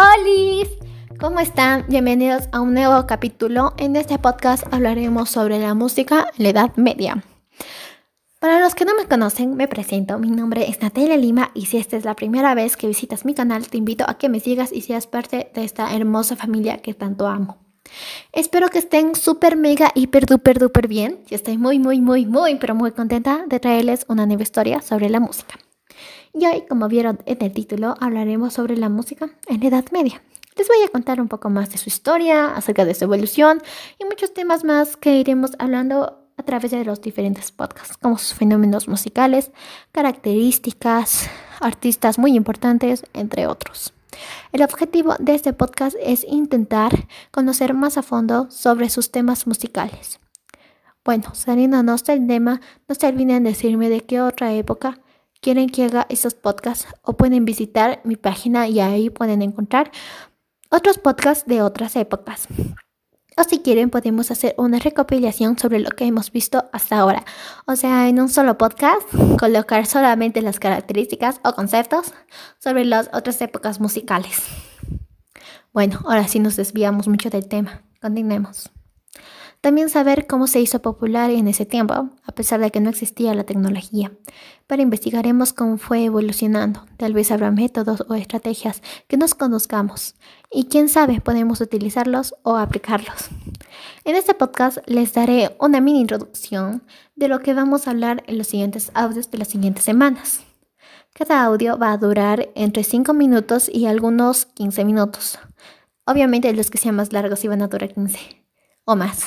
¡Hola! 0.00 0.70
¿Cómo 1.18 1.40
están? 1.40 1.84
Bienvenidos 1.88 2.44
a 2.52 2.60
un 2.60 2.72
nuevo 2.72 3.04
capítulo. 3.08 3.74
En 3.78 3.96
este 3.96 4.16
podcast 4.16 4.62
hablaremos 4.72 5.28
sobre 5.28 5.58
la 5.58 5.74
música 5.74 6.28
en 6.36 6.44
la 6.44 6.48
Edad 6.50 6.76
Media. 6.76 7.24
Para 8.38 8.60
los 8.60 8.76
que 8.76 8.84
no 8.84 8.94
me 8.94 9.06
conocen, 9.06 9.56
me 9.56 9.66
presento. 9.66 10.16
Mi 10.20 10.30
nombre 10.30 10.70
es 10.70 10.80
Natalia 10.80 11.16
Lima 11.16 11.50
y 11.52 11.66
si 11.66 11.78
esta 11.78 11.96
es 11.96 12.04
la 12.04 12.14
primera 12.14 12.54
vez 12.54 12.76
que 12.76 12.86
visitas 12.86 13.24
mi 13.24 13.34
canal, 13.34 13.66
te 13.66 13.76
invito 13.76 14.04
a 14.06 14.18
que 14.18 14.28
me 14.28 14.38
sigas 14.38 14.72
y 14.72 14.82
seas 14.82 15.08
parte 15.08 15.50
de 15.52 15.64
esta 15.64 15.92
hermosa 15.92 16.36
familia 16.36 16.78
que 16.78 16.94
tanto 16.94 17.26
amo. 17.26 17.58
Espero 18.32 18.68
que 18.68 18.78
estén 18.78 19.16
súper, 19.16 19.56
mega, 19.56 19.90
hiper, 19.96 20.26
duper, 20.26 20.60
duper 20.60 20.86
bien. 20.86 21.24
Yo 21.26 21.34
estoy 21.34 21.58
muy, 21.58 21.80
muy, 21.80 22.00
muy, 22.00 22.24
muy, 22.24 22.54
pero 22.54 22.76
muy 22.76 22.92
contenta 22.92 23.46
de 23.48 23.58
traerles 23.58 24.06
una 24.06 24.26
nueva 24.26 24.44
historia 24.44 24.80
sobre 24.80 25.10
la 25.10 25.18
música. 25.18 25.58
Y 26.32 26.46
hoy, 26.46 26.64
como 26.68 26.88
vieron 26.88 27.18
en 27.26 27.42
el 27.42 27.52
título, 27.52 27.94
hablaremos 28.00 28.54
sobre 28.54 28.76
la 28.76 28.88
música 28.88 29.30
en 29.46 29.60
la 29.60 29.66
Edad 29.66 29.84
Media. 29.92 30.22
Les 30.56 30.66
voy 30.66 30.78
a 30.84 30.88
contar 30.88 31.20
un 31.20 31.28
poco 31.28 31.50
más 31.50 31.70
de 31.70 31.78
su 31.78 31.88
historia, 31.88 32.54
acerca 32.54 32.84
de 32.84 32.94
su 32.94 33.04
evolución 33.04 33.62
y 33.98 34.04
muchos 34.04 34.34
temas 34.34 34.64
más 34.64 34.96
que 34.96 35.16
iremos 35.16 35.52
hablando 35.58 36.18
a 36.36 36.42
través 36.42 36.70
de 36.70 36.84
los 36.84 37.00
diferentes 37.00 37.52
podcasts, 37.52 37.96
como 37.96 38.18
sus 38.18 38.34
fenómenos 38.34 38.88
musicales, 38.88 39.50
características, 39.92 41.28
artistas 41.60 42.18
muy 42.18 42.34
importantes, 42.34 43.04
entre 43.12 43.46
otros. 43.46 43.92
El 44.52 44.62
objetivo 44.62 45.14
de 45.18 45.34
este 45.34 45.52
podcast 45.52 45.96
es 46.00 46.24
intentar 46.24 47.06
conocer 47.30 47.74
más 47.74 47.98
a 47.98 48.02
fondo 48.02 48.50
sobre 48.50 48.88
sus 48.88 49.10
temas 49.10 49.46
musicales. 49.46 50.20
Bueno, 51.04 51.34
saliéndonos 51.34 52.04
del 52.04 52.26
tema, 52.26 52.60
no 52.88 52.94
se 52.94 53.06
olviden 53.06 53.44
decirme 53.44 53.88
de 53.88 54.00
qué 54.00 54.20
otra 54.20 54.52
época 54.52 55.00
quieren 55.40 55.68
que 55.68 55.84
haga 55.84 56.06
estos 56.08 56.34
podcasts 56.34 56.86
o 57.02 57.16
pueden 57.16 57.44
visitar 57.44 58.00
mi 58.04 58.16
página 58.16 58.68
y 58.68 58.80
ahí 58.80 59.10
pueden 59.10 59.42
encontrar 59.42 59.90
otros 60.70 60.98
podcasts 60.98 61.46
de 61.46 61.62
otras 61.62 61.96
épocas. 61.96 62.48
O 63.36 63.44
si 63.44 63.60
quieren 63.60 63.88
podemos 63.88 64.32
hacer 64.32 64.54
una 64.58 64.80
recopilación 64.80 65.56
sobre 65.56 65.78
lo 65.78 65.90
que 65.90 66.04
hemos 66.04 66.32
visto 66.32 66.64
hasta 66.72 66.98
ahora. 66.98 67.24
O 67.66 67.76
sea, 67.76 68.08
en 68.08 68.20
un 68.20 68.28
solo 68.28 68.58
podcast, 68.58 69.02
colocar 69.38 69.86
solamente 69.86 70.42
las 70.42 70.58
características 70.58 71.40
o 71.44 71.52
conceptos 71.52 72.12
sobre 72.58 72.84
las 72.84 73.08
otras 73.12 73.40
épocas 73.40 73.80
musicales. 73.80 74.42
Bueno, 75.72 76.00
ahora 76.06 76.26
sí 76.26 76.40
nos 76.40 76.56
desviamos 76.56 77.06
mucho 77.06 77.30
del 77.30 77.46
tema. 77.46 77.82
Continuemos. 78.02 78.70
También 79.60 79.88
saber 79.88 80.26
cómo 80.26 80.46
se 80.46 80.60
hizo 80.60 80.82
popular 80.82 81.30
en 81.30 81.48
ese 81.48 81.66
tiempo, 81.66 82.10
a 82.24 82.32
pesar 82.32 82.60
de 82.60 82.70
que 82.70 82.80
no 82.80 82.90
existía 82.90 83.34
la 83.34 83.44
tecnología. 83.44 84.12
Pero 84.68 84.82
investigaremos 84.82 85.54
cómo 85.54 85.78
fue 85.78 86.04
evolucionando. 86.04 86.84
Tal 86.98 87.14
vez 87.14 87.32
habrá 87.32 87.50
métodos 87.50 88.04
o 88.06 88.14
estrategias 88.14 88.82
que 89.08 89.16
nos 89.16 89.34
conozcamos. 89.34 90.14
Y 90.52 90.66
quién 90.66 90.90
sabe, 90.90 91.22
podemos 91.22 91.62
utilizarlos 91.62 92.34
o 92.42 92.56
aplicarlos. 92.56 93.30
En 94.04 94.14
este 94.14 94.34
podcast 94.34 94.78
les 94.86 95.14
daré 95.14 95.56
una 95.58 95.80
mini 95.80 96.02
introducción 96.02 96.82
de 97.16 97.28
lo 97.28 97.40
que 97.40 97.54
vamos 97.54 97.86
a 97.86 97.92
hablar 97.92 98.22
en 98.26 98.36
los 98.36 98.48
siguientes 98.48 98.90
audios 98.92 99.30
de 99.30 99.38
las 99.38 99.48
siguientes 99.48 99.84
semanas. 99.84 100.42
Cada 101.14 101.42
audio 101.42 101.78
va 101.78 101.92
a 101.92 101.98
durar 101.98 102.50
entre 102.54 102.84
5 102.84 103.14
minutos 103.14 103.70
y 103.72 103.86
algunos 103.86 104.44
15 104.44 104.84
minutos. 104.84 105.38
Obviamente 106.04 106.52
los 106.52 106.70
que 106.70 106.78
sean 106.78 106.94
más 106.94 107.12
largos 107.14 107.42
iban 107.42 107.62
a 107.62 107.68
durar 107.68 107.92
15 107.94 108.37
o 108.88 108.96
más. 108.96 109.26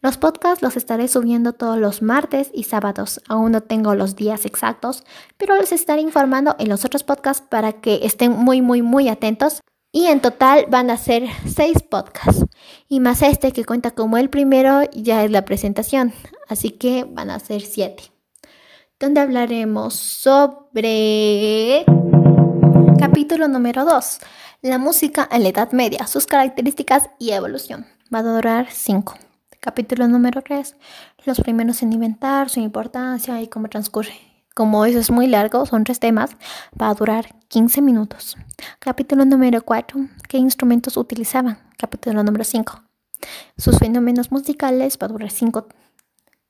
Los 0.00 0.16
podcasts 0.16 0.62
los 0.62 0.76
estaré 0.76 1.08
subiendo 1.08 1.52
todos 1.54 1.76
los 1.76 2.02
martes 2.02 2.50
y 2.54 2.62
sábados. 2.62 3.20
Aún 3.28 3.50
no 3.50 3.60
tengo 3.60 3.96
los 3.96 4.14
días 4.14 4.46
exactos, 4.46 5.02
pero 5.36 5.56
les 5.56 5.72
estaré 5.72 6.02
informando 6.02 6.54
en 6.60 6.68
los 6.68 6.84
otros 6.84 7.02
podcasts 7.02 7.44
para 7.48 7.72
que 7.72 8.00
estén 8.04 8.30
muy, 8.30 8.62
muy, 8.62 8.82
muy 8.82 9.08
atentos. 9.08 9.60
Y 9.90 10.06
en 10.06 10.20
total 10.20 10.66
van 10.68 10.90
a 10.90 10.98
ser 10.98 11.24
seis 11.46 11.82
podcasts. 11.82 12.44
Y 12.88 13.00
más 13.00 13.22
este 13.22 13.50
que 13.50 13.64
cuenta 13.64 13.90
como 13.90 14.18
el 14.18 14.30
primero 14.30 14.82
ya 14.92 15.24
es 15.24 15.32
la 15.32 15.44
presentación. 15.44 16.12
Así 16.48 16.70
que 16.70 17.04
van 17.04 17.30
a 17.30 17.40
ser 17.40 17.62
siete. 17.62 18.04
Donde 19.00 19.20
hablaremos 19.20 19.94
sobre... 19.94 21.84
Capítulo 22.98 23.48
número 23.48 23.84
2. 23.84 24.18
La 24.62 24.78
música 24.78 25.28
en 25.30 25.42
la 25.42 25.48
Edad 25.48 25.72
Media, 25.72 26.06
sus 26.06 26.26
características 26.26 27.10
y 27.18 27.30
evolución. 27.30 27.86
Va 28.14 28.20
a 28.20 28.22
durar 28.22 28.68
5. 28.70 29.14
Capítulo 29.60 30.08
número 30.08 30.42
3. 30.42 30.76
Los 31.24 31.40
primeros 31.40 31.82
en 31.82 31.92
inventar, 31.92 32.50
su 32.50 32.60
importancia 32.60 33.40
y 33.40 33.48
cómo 33.48 33.68
transcurre. 33.68 34.14
Como 34.54 34.84
eso 34.84 34.98
es 34.98 35.10
muy 35.10 35.26
largo, 35.26 35.66
son 35.66 35.84
tres 35.84 36.00
temas, 36.00 36.36
va 36.80 36.88
a 36.88 36.94
durar 36.94 37.26
15 37.48 37.82
minutos. 37.82 38.36
Capítulo 38.78 39.24
número 39.24 39.62
4. 39.62 40.00
¿Qué 40.28 40.38
instrumentos 40.38 40.96
utilizaban? 40.96 41.58
Capítulo 41.76 42.22
número 42.22 42.44
5. 42.44 42.82
Sus 43.58 43.78
fenómenos 43.78 44.30
musicales 44.30 44.98
va 45.00 45.06
a 45.06 45.08
durar 45.08 45.30
5 45.30 45.68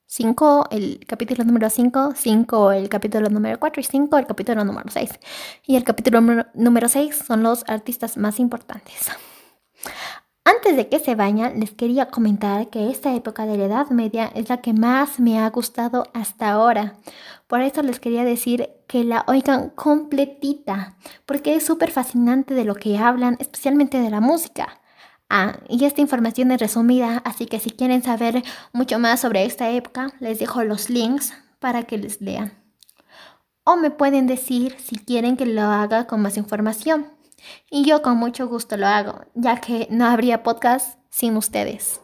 5 0.07 0.69
el 0.71 1.01
capítulo 1.07 1.45
número 1.45 1.69
5, 1.69 2.13
5 2.15 2.73
el 2.73 2.89
capítulo 2.89 3.29
número 3.29 3.59
4 3.59 3.81
y 3.81 3.85
5 3.85 4.19
el 4.19 4.27
capítulo 4.27 4.65
número 4.65 4.89
6. 4.89 5.11
Y 5.67 5.77
el 5.77 5.85
capítulo 5.85 6.21
número 6.55 6.89
6 6.89 7.25
son 7.27 7.43
los 7.43 7.65
artistas 7.69 8.17
más 8.17 8.39
importantes. 8.39 9.11
Antes 10.45 10.77
de 10.77 10.89
que 10.89 11.01
se 11.01 11.17
vayan, 11.17 11.59
les 11.59 11.73
quería 11.73 12.07
comentar 12.07 12.71
que 12.71 12.89
esta 12.89 13.13
época 13.17 13.47
de 13.47 13.57
la 13.57 13.65
Edad 13.65 13.91
Media 13.91 14.31
es 14.33 14.49
la 14.49 14.59
que 14.59 14.73
más 14.73 15.19
me 15.19 15.41
ha 15.41 15.51
gustado 15.51 16.05
hasta 16.15 16.51
ahora. 16.51 16.95
Por 17.49 17.63
eso 17.63 17.83
les 17.83 17.99
quería 17.99 18.23
decir 18.23 18.71
que 18.87 19.03
la 19.03 19.25
oigan 19.27 19.71
completita, 19.71 20.95
porque 21.27 21.57
es 21.57 21.67
súper 21.67 21.91
fascinante 21.91 22.55
de 22.55 22.65
lo 22.65 22.77
que 22.77 22.97
hablan, 22.97 23.37
especialmente 23.41 24.01
de 24.01 24.11
la 24.11 24.21
música. 24.21 24.81
Ah, 25.29 25.59
y 25.69 25.85
esta 25.85 26.01
información 26.01 26.53
es 26.53 26.61
resumida, 26.61 27.21
así 27.25 27.47
que 27.47 27.59
si 27.59 27.71
quieren 27.71 28.03
saber 28.03 28.45
mucho 28.73 28.99
más 28.99 29.21
sobre 29.21 29.45
esta 29.45 29.71
época, 29.71 30.13
les 30.21 30.39
dejo 30.39 30.63
los 30.63 30.89
links 30.89 31.35
para 31.59 31.83
que 31.83 31.99
les 31.99 32.21
lean. 32.21 32.53
O 33.65 33.77
me 33.77 33.91
pueden 33.91 34.29
decir 34.29 34.77
si 34.79 34.97
quieren 34.97 35.37
que 35.37 35.47
lo 35.47 35.63
haga 35.63 36.07
con 36.07 36.23
más 36.23 36.37
información. 36.37 37.09
Y 37.71 37.85
yo 37.85 38.03
con 38.03 38.17
mucho 38.17 38.47
gusto 38.47 38.77
lo 38.77 38.87
hago, 38.87 39.21
ya 39.35 39.61
que 39.61 39.89
no 39.91 40.07
habría 40.07 40.45
podcast 40.45 40.99
sin 41.11 41.37
ustedes. 41.37 42.01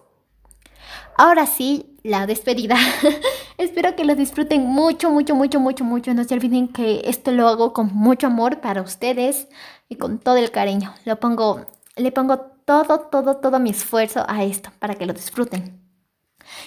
Ahora 1.16 1.46
sí, 1.46 1.98
la 2.02 2.26
despedida. 2.26 2.76
Espero 3.58 3.94
que 3.94 4.04
lo 4.04 4.14
disfruten 4.14 4.66
mucho, 4.66 5.10
mucho, 5.10 5.34
mucho, 5.34 5.60
mucho, 5.60 5.84
mucho. 5.84 6.14
No 6.14 6.24
se 6.24 6.34
olviden 6.34 6.68
que 6.68 7.02
esto 7.04 7.30
lo 7.30 7.46
hago 7.48 7.72
con 7.72 7.94
mucho 7.94 8.26
amor 8.26 8.60
para 8.60 8.82
ustedes 8.82 9.46
y 9.88 9.96
con 9.96 10.18
todo 10.18 10.36
el 10.36 10.50
cariño. 10.50 10.94
Lo 11.04 11.20
pongo, 11.20 11.66
le 11.96 12.10
pongo 12.10 12.51
todo, 12.64 13.00
todo, 13.00 13.36
todo 13.36 13.58
mi 13.58 13.70
esfuerzo 13.70 14.24
a 14.28 14.44
esto 14.44 14.70
para 14.78 14.94
que 14.94 15.06
lo 15.06 15.12
disfruten. 15.12 15.80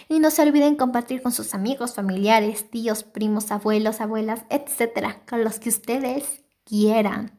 Y 0.09 0.19
no 0.19 0.31
se 0.31 0.41
olviden 0.41 0.75
compartir 0.75 1.21
con 1.21 1.31
sus 1.31 1.53
amigos, 1.53 1.95
familiares, 1.95 2.69
tíos, 2.69 3.03
primos, 3.03 3.51
abuelos, 3.51 4.01
abuelas, 4.01 4.45
etcétera, 4.49 5.21
con 5.27 5.43
los 5.43 5.59
que 5.59 5.69
ustedes 5.69 6.41
quieran. 6.63 7.37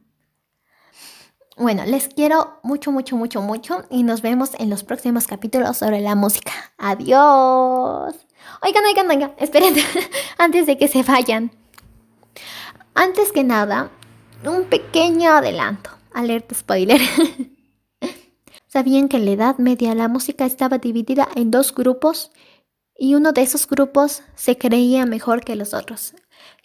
Bueno, 1.57 1.87
les 1.87 2.09
quiero 2.09 2.61
mucho, 2.63 2.93
mucho, 2.93 3.17
mucho, 3.17 3.41
mucho 3.41 3.85
y 3.89 4.03
nos 4.03 4.21
vemos 4.21 4.51
en 4.59 4.69
los 4.69 4.85
próximos 4.85 5.27
capítulos 5.27 5.79
sobre 5.79 6.01
la 6.01 6.15
música. 6.15 6.53
Adiós. 6.77 8.15
Oigan, 8.63 8.85
oigan, 8.85 9.11
oigan, 9.11 9.33
esperen, 9.39 9.75
antes 10.39 10.67
de 10.67 10.77
que 10.77 10.87
se 10.87 11.03
vayan. 11.03 11.51
Antes 12.95 13.33
que 13.33 13.43
nada, 13.43 13.91
un 14.45 14.65
pequeño 14.65 15.33
adelanto. 15.33 15.91
Alerta 16.13 16.55
spoiler. 16.55 17.01
¿Sabían 18.77 19.09
que 19.09 19.17
en 19.17 19.25
la 19.25 19.31
Edad 19.31 19.57
Media 19.57 19.95
la 19.95 20.07
música 20.07 20.45
estaba 20.45 20.77
dividida 20.77 21.27
en 21.35 21.51
dos 21.51 21.75
grupos 21.75 22.31
y 22.95 23.15
uno 23.15 23.33
de 23.33 23.41
esos 23.41 23.67
grupos 23.67 24.23
se 24.35 24.59
creía 24.59 25.07
mejor 25.07 25.43
que 25.43 25.57
los 25.57 25.73
otros? 25.73 26.13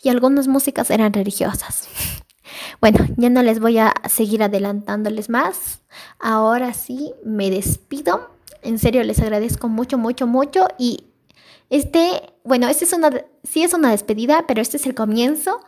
Y 0.03 0.09
algunas 0.09 0.49
músicas 0.49 0.91
eran 0.91 1.13
religiosas. 1.13 1.88
Bueno, 2.81 2.99
ya 3.16 3.29
no 3.29 3.41
les 3.43 3.61
voy 3.61 3.78
a 3.78 3.93
seguir 4.09 4.43
adelantándoles 4.43 5.29
más. 5.29 5.84
Ahora 6.19 6.73
sí, 6.73 7.13
me 7.23 7.49
despido. 7.49 8.29
En 8.61 8.78
serio, 8.78 9.03
les 9.05 9.22
agradezco 9.22 9.69
mucho, 9.69 9.97
mucho, 9.97 10.28
mucho. 10.28 10.67
Y 10.78 11.05
este, 11.69 12.34
bueno, 12.43 12.67
este 12.67 12.84
es 12.84 12.91
una, 12.91 13.09
sí 13.43 13.63
es 13.63 13.73
una 13.73 13.91
despedida, 13.91 14.43
pero 14.47 14.61
este 14.61 14.75
es 14.75 14.85
el 14.85 14.96
comienzo 14.96 15.61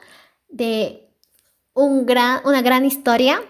de 0.50 1.08
un 1.74 2.06
gran, 2.06 2.42
una 2.44 2.62
gran 2.62 2.84
historia 2.84 3.42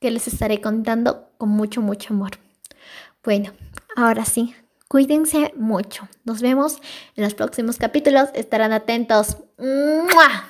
que 0.00 0.10
les 0.10 0.26
estaré 0.26 0.60
contando 0.60 1.30
con 1.38 1.50
mucho, 1.50 1.82
mucho 1.82 2.14
amor. 2.14 2.32
Bueno, 3.22 3.52
ahora 3.96 4.24
sí, 4.24 4.54
cuídense 4.88 5.52
mucho. 5.56 6.08
Nos 6.24 6.40
vemos 6.40 6.78
en 7.16 7.24
los 7.24 7.34
próximos 7.34 7.76
capítulos. 7.76 8.30
Estarán 8.34 8.72
atentos. 8.72 9.36
¡Mua! 9.58 10.49